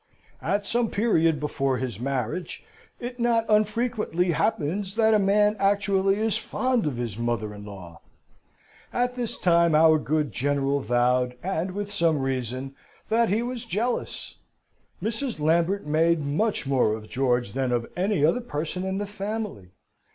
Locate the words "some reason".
11.93-12.73